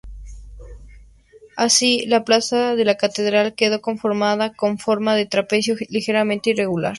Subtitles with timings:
[1.55, 6.89] Así, la plaza de la catedral quedó conformada con forma de trapecio, ligeramente irregular.